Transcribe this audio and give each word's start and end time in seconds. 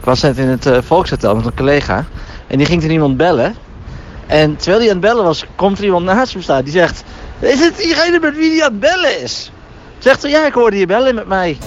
Ik 0.00 0.06
was 0.06 0.20
net 0.20 0.38
in 0.38 0.48
het 0.48 0.66
uh, 0.66 0.78
Volkshotel 0.82 1.36
met 1.36 1.44
een 1.44 1.54
collega. 1.54 2.04
En 2.46 2.58
die 2.58 2.66
ging 2.66 2.82
er 2.82 2.90
iemand 2.90 3.16
bellen. 3.16 3.54
En 4.26 4.56
terwijl 4.56 4.78
hij 4.78 4.88
aan 4.88 4.96
het 4.96 5.04
bellen 5.04 5.24
was, 5.24 5.44
komt 5.54 5.78
er 5.78 5.84
iemand 5.84 6.04
naast 6.04 6.32
hem 6.32 6.42
staan. 6.42 6.62
Die 6.64 6.72
zegt, 6.72 7.04
is 7.38 7.60
het 7.60 7.76
diegene 7.76 8.18
met 8.18 8.36
wie 8.36 8.50
hij 8.50 8.64
aan 8.64 8.70
het 8.70 8.80
bellen 8.80 9.22
is? 9.22 9.52
Zegt 9.98 10.22
hij, 10.22 10.30
ja, 10.30 10.46
ik 10.46 10.52
hoorde 10.52 10.78
je 10.78 10.86
bellen 10.86 11.14
met 11.14 11.26
mij. 11.26 11.58